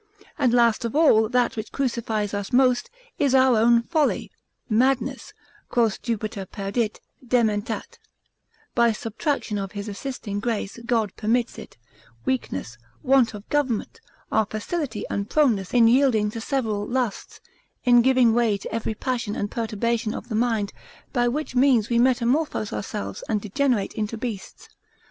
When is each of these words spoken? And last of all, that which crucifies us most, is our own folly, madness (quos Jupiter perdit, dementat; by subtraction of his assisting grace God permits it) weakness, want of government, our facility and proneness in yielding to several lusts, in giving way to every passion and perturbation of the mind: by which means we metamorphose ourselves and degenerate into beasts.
And 0.35 0.51
last 0.51 0.83
of 0.83 0.95
all, 0.95 1.29
that 1.29 1.55
which 1.55 1.71
crucifies 1.71 2.33
us 2.33 2.51
most, 2.51 2.89
is 3.19 3.35
our 3.35 3.55
own 3.59 3.83
folly, 3.83 4.31
madness 4.67 5.31
(quos 5.69 5.99
Jupiter 5.99 6.47
perdit, 6.47 6.99
dementat; 7.23 7.99
by 8.73 8.93
subtraction 8.93 9.59
of 9.59 9.73
his 9.73 9.87
assisting 9.87 10.39
grace 10.39 10.79
God 10.87 11.15
permits 11.17 11.59
it) 11.59 11.77
weakness, 12.25 12.79
want 13.03 13.35
of 13.35 13.47
government, 13.49 14.01
our 14.31 14.47
facility 14.47 15.05
and 15.07 15.29
proneness 15.29 15.71
in 15.71 15.87
yielding 15.87 16.31
to 16.31 16.41
several 16.41 16.83
lusts, 16.87 17.39
in 17.83 18.01
giving 18.01 18.33
way 18.33 18.57
to 18.57 18.73
every 18.73 18.95
passion 18.95 19.35
and 19.35 19.51
perturbation 19.51 20.15
of 20.15 20.29
the 20.29 20.33
mind: 20.35 20.73
by 21.13 21.27
which 21.27 21.53
means 21.55 21.89
we 21.91 21.99
metamorphose 21.99 22.73
ourselves 22.73 23.23
and 23.29 23.39
degenerate 23.39 23.93
into 23.93 24.17
beasts. 24.17 24.67